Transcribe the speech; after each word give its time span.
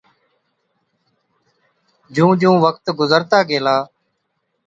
جُون 2.13 2.29
جُون 2.41 2.55
وقت 2.65 2.85
گُذرتا 2.99 3.39
گيلا، 3.49 3.77